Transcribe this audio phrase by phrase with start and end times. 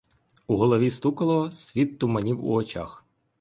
[0.47, 3.05] У голову стукало, світ туманів у очах.